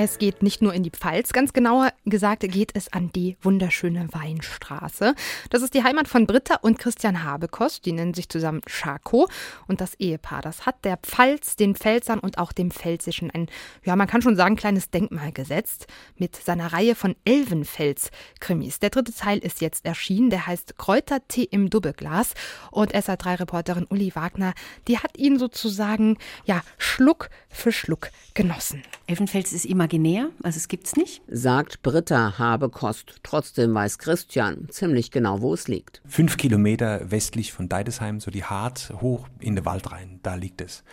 Es 0.00 0.18
geht 0.18 0.44
nicht 0.44 0.62
nur 0.62 0.74
in 0.74 0.84
die 0.84 0.92
Pfalz, 0.92 1.32
ganz 1.32 1.52
genauer 1.52 1.92
gesagt 2.04 2.42
geht 2.42 2.70
es 2.74 2.92
an 2.92 3.10
die 3.10 3.36
wunderschöne 3.42 4.06
Weinstraße. 4.12 5.16
Das 5.50 5.60
ist 5.60 5.74
die 5.74 5.82
Heimat 5.82 6.06
von 6.06 6.24
Britta 6.24 6.54
und 6.62 6.78
Christian 6.78 7.24
Habekost, 7.24 7.84
die 7.84 7.90
nennen 7.90 8.14
sich 8.14 8.28
zusammen 8.28 8.60
Schako. 8.68 9.28
Und 9.66 9.80
das 9.80 9.94
Ehepaar, 9.94 10.40
das 10.40 10.66
hat 10.66 10.84
der 10.84 10.98
Pfalz, 10.98 11.56
den 11.56 11.74
Pfälzern 11.74 12.20
und 12.20 12.38
auch 12.38 12.52
dem 12.52 12.70
Pfälzischen 12.70 13.32
ein, 13.32 13.48
ja, 13.84 13.96
man 13.96 14.06
kann 14.06 14.22
schon 14.22 14.36
sagen, 14.36 14.54
kleines 14.54 14.90
Denkmal 14.90 15.32
gesetzt 15.32 15.88
mit 16.16 16.36
seiner 16.36 16.72
Reihe 16.72 16.94
von 16.94 17.16
Elvenfels-Krimis. 17.24 18.78
Der 18.78 18.90
dritte 18.90 19.12
Teil 19.12 19.38
ist 19.38 19.60
jetzt 19.60 19.84
erschienen, 19.84 20.30
der 20.30 20.46
heißt 20.46 20.78
Kräutertee 20.78 21.48
im 21.50 21.70
Dubbeglas. 21.70 22.34
Und 22.70 22.94
SR3-Reporterin 22.94 23.86
Uli 23.90 24.14
Wagner, 24.14 24.54
die 24.86 24.98
hat 24.98 25.18
ihn 25.18 25.40
sozusagen, 25.40 26.18
ja, 26.44 26.62
Schluck 26.76 27.30
für 27.48 27.72
Schluck 27.72 28.10
genossen. 28.34 28.84
Elvenfels 29.08 29.52
ist 29.52 29.64
immer 29.64 29.87
imaginär, 29.88 30.28
also 30.42 30.58
es 30.58 30.68
gibt's 30.68 30.96
nicht. 30.96 31.22
Sagt 31.28 31.80
Britta 31.82 32.38
Habekost. 32.38 33.20
Trotzdem 33.22 33.72
weiß 33.72 33.98
Christian 33.98 34.68
ziemlich 34.68 35.10
genau, 35.10 35.40
wo 35.40 35.54
es 35.54 35.66
liegt. 35.66 36.02
Fünf 36.04 36.36
Kilometer 36.36 37.10
westlich 37.10 37.54
von 37.54 37.70
Deidesheim, 37.70 38.20
so 38.20 38.30
die 38.30 38.44
Hart, 38.44 38.92
hoch 39.00 39.28
in 39.40 39.56
den 39.56 39.64
Wald 39.64 39.90
rein, 39.90 40.20
da 40.22 40.34
liegt 40.34 40.60
es. 40.60 40.84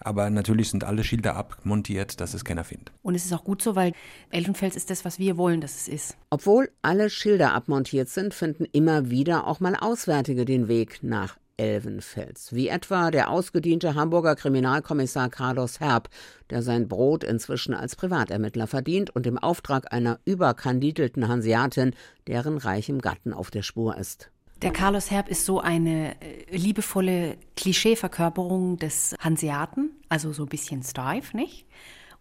Aber 0.00 0.30
natürlich 0.30 0.70
sind 0.70 0.82
alle 0.82 1.04
Schilder 1.04 1.36
abmontiert, 1.36 2.20
dass 2.20 2.34
es 2.34 2.44
keiner 2.44 2.64
findet. 2.64 2.90
Und 3.02 3.14
es 3.14 3.24
ist 3.24 3.32
auch 3.32 3.44
gut 3.44 3.62
so, 3.62 3.76
weil 3.76 3.92
Elfenfels 4.30 4.74
ist 4.74 4.90
das, 4.90 5.04
was 5.04 5.20
wir 5.20 5.36
wollen, 5.36 5.60
dass 5.60 5.76
es 5.76 5.86
ist. 5.88 6.16
Obwohl 6.30 6.70
alle 6.82 7.08
Schilder 7.08 7.52
abmontiert 7.52 8.08
sind, 8.08 8.34
finden 8.34 8.64
immer 8.72 9.10
wieder 9.10 9.46
auch 9.46 9.60
mal 9.60 9.76
Auswärtige 9.76 10.44
den 10.44 10.66
Weg 10.66 11.02
nach 11.02 11.36
Elvenfels, 11.60 12.54
wie 12.54 12.68
etwa 12.68 13.10
der 13.10 13.28
ausgediente 13.28 13.94
Hamburger 13.94 14.34
Kriminalkommissar 14.34 15.28
Carlos 15.28 15.78
Herb, 15.78 16.08
der 16.48 16.62
sein 16.62 16.88
Brot 16.88 17.22
inzwischen 17.22 17.74
als 17.74 17.96
Privatermittler 17.96 18.66
verdient 18.66 19.10
und 19.10 19.26
im 19.26 19.36
Auftrag 19.36 19.92
einer 19.92 20.18
überkandidelten 20.24 21.28
Hanseatin 21.28 21.94
deren 22.26 22.56
reichem 22.56 23.02
Gatten 23.02 23.34
auf 23.34 23.50
der 23.50 23.62
Spur 23.62 23.98
ist. 23.98 24.30
Der 24.62 24.72
Carlos 24.72 25.10
Herb 25.10 25.28
ist 25.28 25.44
so 25.44 25.60
eine 25.60 26.20
äh, 26.22 26.56
liebevolle 26.56 27.36
Klischeeverkörperung 27.56 28.78
des 28.78 29.14
Hanseaten, 29.20 29.90
also 30.08 30.32
so 30.32 30.44
ein 30.44 30.48
bisschen 30.48 30.82
steif, 30.82 31.34
nicht? 31.34 31.66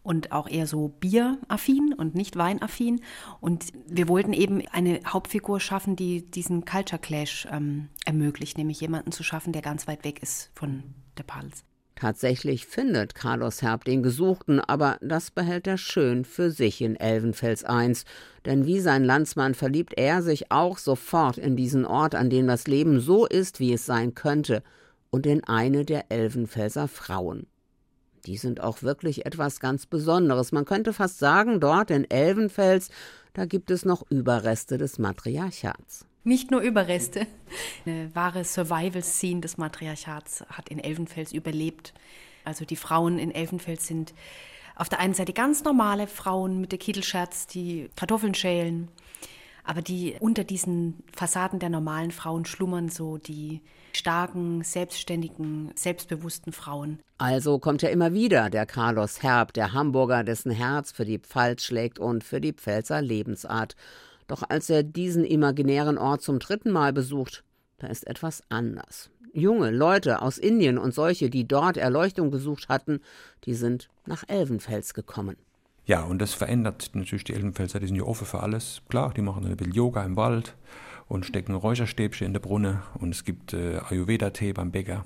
Und 0.03 0.31
auch 0.31 0.47
eher 0.47 0.65
so 0.65 0.89
bieraffin 0.99 1.93
und 1.93 2.15
nicht 2.15 2.35
weinaffin. 2.35 3.01
Und 3.41 3.65
wir 3.87 4.07
wollten 4.07 4.33
eben 4.33 4.65
eine 4.71 4.99
Hauptfigur 5.05 5.59
schaffen, 5.59 5.95
die 5.95 6.29
diesen 6.29 6.65
Culture 6.65 6.99
Clash 6.99 7.47
ähm, 7.51 7.89
ermöglicht, 8.05 8.57
nämlich 8.57 8.81
jemanden 8.81 9.11
zu 9.11 9.23
schaffen, 9.23 9.53
der 9.53 9.61
ganz 9.61 9.87
weit 9.87 10.03
weg 10.03 10.21
ist 10.23 10.51
von 10.53 10.83
der 11.17 11.23
Pals. 11.23 11.63
Tatsächlich 11.99 12.65
findet 12.65 13.13
Carlos 13.13 13.61
Herb 13.61 13.83
den 13.83 14.01
Gesuchten, 14.03 14.61
aber 14.61 14.97
das 15.01 15.31
behält 15.31 15.67
er 15.67 15.77
schön 15.77 16.23
für 16.23 16.49
sich 16.49 16.81
in 16.81 16.95
Elvenfels 16.95 17.65
I. 17.69 17.93
Denn 18.45 18.65
wie 18.65 18.79
sein 18.79 19.03
Landsmann 19.03 19.53
verliebt 19.53 19.95
er 19.97 20.21
sich 20.21 20.49
auch 20.49 20.77
sofort 20.77 21.37
in 21.37 21.57
diesen 21.57 21.85
Ort, 21.85 22.15
an 22.15 22.29
dem 22.29 22.47
das 22.47 22.67
Leben 22.67 23.01
so 23.01 23.25
ist, 23.25 23.59
wie 23.59 23.73
es 23.73 23.85
sein 23.85 24.15
könnte, 24.15 24.63
und 25.09 25.25
in 25.25 25.43
eine 25.43 25.83
der 25.83 26.09
Elvenfelser 26.09 26.87
Frauen. 26.87 27.47
Die 28.25 28.37
sind 28.37 28.61
auch 28.61 28.81
wirklich 28.81 29.25
etwas 29.25 29.59
ganz 29.59 29.85
Besonderes. 29.85 30.51
Man 30.51 30.65
könnte 30.65 30.93
fast 30.93 31.19
sagen, 31.19 31.59
dort 31.59 31.91
in 31.91 32.09
Elvenfels, 32.09 32.89
da 33.33 33.45
gibt 33.45 33.71
es 33.71 33.85
noch 33.85 34.03
Überreste 34.09 34.77
des 34.77 34.99
Matriarchats. 34.99 36.05
Nicht 36.23 36.51
nur 36.51 36.61
Überreste. 36.61 37.25
Eine 37.85 38.13
wahre 38.13 38.43
Survival-Scene 38.43 39.41
des 39.41 39.57
Matriarchats 39.57 40.43
hat 40.49 40.69
in 40.69 40.79
Elvenfels 40.79 41.31
überlebt. 41.31 41.93
Also 42.43 42.65
die 42.65 42.75
Frauen 42.75 43.19
in 43.19 43.31
Elvenfels 43.31 43.87
sind 43.87 44.13
auf 44.75 44.89
der 44.89 44.99
einen 44.99 45.13
Seite 45.13 45.33
ganz 45.33 45.63
normale 45.63 46.07
Frauen 46.07 46.61
mit 46.61 46.71
der 46.71 46.79
Kittelscherz, 46.79 47.47
die 47.47 47.89
Kartoffeln 47.95 48.33
schälen, 48.33 48.87
aber 49.63 49.81
die 49.81 50.15
unter 50.19 50.43
diesen 50.43 51.03
Fassaden 51.15 51.59
der 51.59 51.69
normalen 51.69 52.11
Frauen 52.11 52.45
schlummern 52.45 52.89
so 52.89 53.17
die 53.17 53.61
starken, 53.93 54.63
selbstständigen, 54.63 55.71
selbstbewussten 55.75 56.53
Frauen. 56.53 56.99
Also 57.17 57.59
kommt 57.59 57.81
ja 57.81 57.89
immer 57.89 58.13
wieder 58.13 58.49
der 58.49 58.65
Carlos 58.65 59.23
Herb, 59.23 59.53
der 59.53 59.73
Hamburger, 59.73 60.23
dessen 60.23 60.51
Herz 60.51 60.91
für 60.91 61.05
die 61.05 61.19
Pfalz 61.19 61.63
schlägt 61.63 61.99
und 61.99 62.23
für 62.23 62.41
die 62.41 62.53
Pfälzer 62.53 63.01
Lebensart. 63.01 63.75
Doch 64.27 64.43
als 64.47 64.69
er 64.69 64.83
diesen 64.83 65.25
imaginären 65.25 65.97
Ort 65.97 66.21
zum 66.21 66.39
dritten 66.39 66.71
Mal 66.71 66.93
besucht, 66.93 67.43
da 67.79 67.87
ist 67.87 68.07
etwas 68.07 68.43
anders. 68.49 69.09
Junge 69.33 69.71
Leute 69.71 70.21
aus 70.21 70.37
Indien 70.37 70.77
und 70.77 70.93
solche, 70.93 71.29
die 71.29 71.47
dort 71.47 71.77
Erleuchtung 71.77 72.31
gesucht 72.31 72.69
hatten, 72.69 72.99
die 73.45 73.53
sind 73.53 73.89
nach 74.05 74.23
Elvenfels 74.27 74.93
gekommen. 74.93 75.37
Ja, 75.89 76.03
und 76.03 76.21
das 76.21 76.35
verändert 76.35 76.91
natürlich 76.93 77.23
die 77.23 77.33
Elvenfelser, 77.33 77.79
die 77.79 77.87
sind 77.87 77.95
ja 77.95 78.03
offen 78.03 78.27
für 78.27 78.43
alles. 78.43 78.83
Klar, 78.89 79.11
die 79.11 79.23
machen 79.23 79.43
ein 79.43 79.57
bisschen 79.57 79.73
Yoga 79.73 80.03
im 80.03 80.15
Wald 80.17 80.55
und 81.07 81.25
stecken 81.25 81.55
Räucherstäbchen 81.55 82.27
in 82.27 82.33
der 82.33 82.41
Brunne 82.41 82.83
und 82.99 83.09
es 83.09 83.23
gibt 83.23 83.53
äh, 83.53 83.79
Ayurveda-Tee 83.89 84.53
beim 84.53 84.69
Bäcker. 84.69 85.03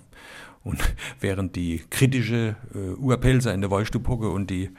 Und 0.61 0.81
während 1.21 1.55
die 1.55 1.81
kritische 1.89 2.57
äh, 2.75 2.99
Urpelzer 2.99 3.53
in 3.53 3.61
der 3.61 3.69
Wollstube 3.69 4.29
und 4.29 4.49
die, 4.49 4.71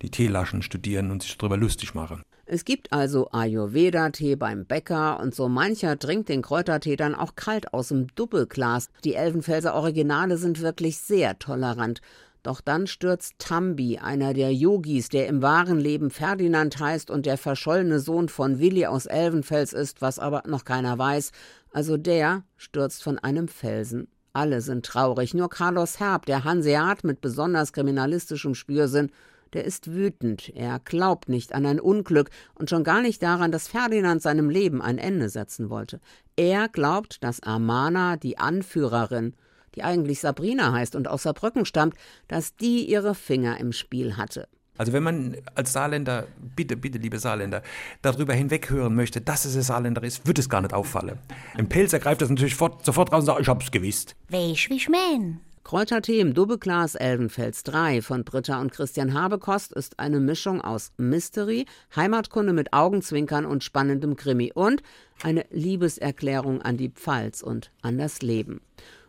die 0.00 0.10
Teelaschen 0.10 0.62
studieren 0.62 1.10
und 1.10 1.24
sich 1.24 1.36
darüber 1.36 1.56
lustig 1.56 1.92
machen. 1.92 2.22
Es 2.46 2.64
gibt 2.64 2.92
also 2.92 3.28
Ayurveda-Tee 3.32 4.36
beim 4.36 4.64
Bäcker 4.64 5.18
und 5.18 5.34
so 5.34 5.48
mancher 5.48 5.98
trinkt 5.98 6.28
den 6.28 6.42
Kräutertee 6.42 6.94
dann 6.94 7.16
auch 7.16 7.34
kalt 7.34 7.74
aus 7.74 7.88
dem 7.88 8.06
Doppelglas. 8.14 8.90
Die 9.02 9.14
Elvenfelser 9.14 9.74
Originale 9.74 10.38
sind 10.38 10.62
wirklich 10.62 10.98
sehr 10.98 11.36
tolerant. 11.40 12.00
Doch 12.42 12.60
dann 12.60 12.86
stürzt 12.86 13.34
Tambi, 13.38 13.98
einer 13.98 14.32
der 14.32 14.52
Yogis, 14.52 15.08
der 15.08 15.26
im 15.26 15.42
wahren 15.42 15.80
Leben 15.80 16.10
Ferdinand 16.10 16.78
heißt 16.78 17.10
und 17.10 17.26
der 17.26 17.36
verschollene 17.36 18.00
Sohn 18.00 18.28
von 18.28 18.58
Willi 18.58 18.86
aus 18.86 19.06
Elvenfels 19.06 19.72
ist, 19.72 20.00
was 20.00 20.18
aber 20.18 20.42
noch 20.46 20.64
keiner 20.64 20.96
weiß. 20.98 21.32
Also 21.72 21.96
der 21.96 22.44
stürzt 22.56 23.02
von 23.02 23.18
einem 23.18 23.48
Felsen. 23.48 24.08
Alle 24.32 24.60
sind 24.60 24.86
traurig, 24.86 25.34
nur 25.34 25.50
Carlos 25.50 25.98
Herb, 25.98 26.26
der 26.26 26.44
Hanseat 26.44 27.02
mit 27.02 27.20
besonders 27.20 27.72
kriminalistischem 27.72 28.54
Spürsinn, 28.54 29.10
der 29.52 29.64
ist 29.64 29.92
wütend, 29.92 30.50
er 30.54 30.78
glaubt 30.78 31.28
nicht 31.28 31.54
an 31.54 31.64
ein 31.64 31.80
Unglück 31.80 32.30
und 32.54 32.68
schon 32.68 32.84
gar 32.84 33.00
nicht 33.00 33.22
daran, 33.22 33.50
dass 33.50 33.66
Ferdinand 33.66 34.20
seinem 34.20 34.50
Leben 34.50 34.82
ein 34.82 34.98
Ende 34.98 35.28
setzen 35.30 35.70
wollte. 35.70 36.00
Er 36.36 36.68
glaubt, 36.68 37.24
dass 37.24 37.42
Amana, 37.42 38.16
die 38.16 38.38
Anführerin, 38.38 39.34
die 39.74 39.82
eigentlich 39.82 40.20
Sabrina 40.20 40.72
heißt 40.72 40.96
und 40.96 41.08
aus 41.08 41.22
Saarbrücken 41.24 41.64
stammt, 41.64 41.94
dass 42.28 42.56
die 42.56 42.88
ihre 42.88 43.14
Finger 43.14 43.58
im 43.58 43.72
Spiel 43.72 44.16
hatte. 44.16 44.48
Also 44.78 44.92
wenn 44.92 45.02
man 45.02 45.36
als 45.56 45.72
Saarländer, 45.72 46.28
bitte, 46.54 46.76
bitte, 46.76 46.98
liebe 46.98 47.18
Saarländer, 47.18 47.62
darüber 48.00 48.32
hinweghören 48.32 48.94
möchte, 48.94 49.20
dass 49.20 49.44
es 49.44 49.56
ein 49.56 49.62
Saarländer 49.62 50.02
ist, 50.04 50.26
wird 50.26 50.38
es 50.38 50.48
gar 50.48 50.60
nicht 50.60 50.72
auffallen. 50.72 51.18
Im 51.58 51.68
Pelz 51.68 51.92
ergreift 51.92 52.22
das 52.22 52.30
natürlich 52.30 52.54
sofort, 52.54 52.84
sofort 52.84 53.12
raus 53.12 53.20
und 53.20 53.26
sagt, 53.26 53.40
ich 53.40 53.48
hab's 53.48 53.70
gewusst. 53.72 54.14
Weich 54.28 54.70
wie 54.70 54.78
Schmähen. 54.78 55.40
Kräutertee 55.64 56.20
im 56.20 56.32
Doppelglas 56.32 56.94
Elvenfels 56.94 57.62
3 57.64 58.00
von 58.00 58.24
Britta 58.24 58.58
und 58.58 58.72
Christian 58.72 59.12
Habekost 59.12 59.72
ist 59.72 59.98
eine 59.98 60.18
Mischung 60.18 60.62
aus 60.62 60.92
Mystery, 60.96 61.66
Heimatkunde 61.94 62.54
mit 62.54 62.72
Augenzwinkern 62.72 63.44
und 63.44 63.64
spannendem 63.64 64.16
Krimi 64.16 64.50
und 64.54 64.82
eine 65.22 65.44
Liebeserklärung 65.50 66.62
an 66.62 66.78
die 66.78 66.88
Pfalz 66.88 67.42
und 67.42 67.70
an 67.82 67.98
das 67.98 68.22
Leben 68.22 68.62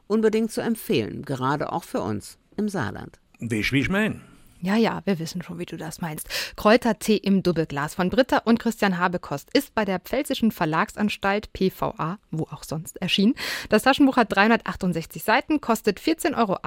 unbedingt 0.10 0.52
zu 0.52 0.62
empfehlen, 0.62 1.24
gerade 1.24 1.72
auch 1.72 1.84
für 1.84 2.02
uns 2.02 2.38
im 2.58 2.68
Saarland. 2.68 3.20
Wisch, 3.40 3.72
wie 3.72 3.80
ich 3.80 3.90
mein. 3.90 4.22
Ja, 4.62 4.76
ja, 4.76 5.02
wir 5.06 5.20
wissen 5.20 5.42
schon, 5.42 5.58
wie 5.58 5.66
du 5.66 5.78
das 5.78 6.02
meinst. 6.02 6.28
Kräutertee 6.58 7.16
im 7.16 7.44
Doppelglas 7.44 7.96
von 7.96 8.10
Britta 8.10 8.40
und 8.40 8.60
Christian 8.60 8.98
Habekost 8.98 9.48
ist 9.54 9.74
bei 9.74 9.86
der 9.86 10.00
Pfälzischen 10.00 10.52
Verlagsanstalt 10.52 11.54
PVA, 11.54 12.20
wo 12.30 12.44
auch 12.44 12.64
sonst 12.64 13.02
erschienen. 13.02 13.36
Das 13.70 13.84
Taschenbuch 13.84 14.18
hat 14.18 14.36
368 14.36 15.24
Seiten, 15.24 15.62
kostet 15.62 16.02
14,80 16.02 16.38
Euro. 16.38 16.58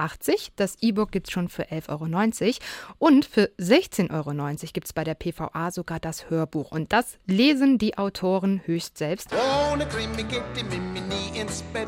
Das 0.55 0.77
E-Book 0.81 1.11
gibt 1.11 1.27
es 1.27 1.33
schon 1.33 1.49
für 1.49 1.65
11,90 1.65 1.89
Euro. 1.89 2.57
Und 2.97 3.25
für 3.25 3.51
16,90 3.59 4.11
Euro 4.11 4.55
gibt 4.73 4.87
es 4.87 4.93
bei 4.93 5.03
der 5.03 5.13
PVA 5.13 5.69
sogar 5.69 5.99
das 5.99 6.31
Hörbuch. 6.31 6.71
Und 6.71 6.91
das 6.91 7.19
lesen 7.27 7.77
die 7.77 7.95
Autoren 7.99 8.61
höchst 8.65 8.97
selbst. 8.97 9.29
Ohne 9.71 9.85
Krimi 9.87 10.23
geht 10.23 10.41
die 10.57 10.63
Mimi 10.63 11.01
nie 11.01 11.39
ins 11.39 11.61
Bett 11.73 11.87